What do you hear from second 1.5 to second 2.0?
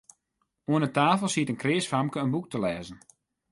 in kreas